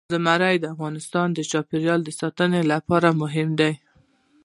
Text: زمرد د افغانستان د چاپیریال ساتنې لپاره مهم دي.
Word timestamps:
زمرد 0.13 0.57
د 0.61 0.65
افغانستان 0.75 1.27
د 1.33 1.39
چاپیریال 1.51 2.01
ساتنې 2.21 2.61
لپاره 2.71 3.09
مهم 3.21 3.49
دي. 3.59 3.73